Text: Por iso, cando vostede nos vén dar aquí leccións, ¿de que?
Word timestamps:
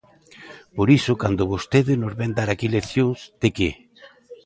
Por 0.75 0.87
iso, 0.99 1.13
cando 1.21 1.49
vostede 1.53 1.93
nos 2.01 2.13
vén 2.19 2.31
dar 2.37 2.49
aquí 2.51 2.67
leccións, 2.77 3.19
¿de 3.41 3.49
que? 3.57 3.69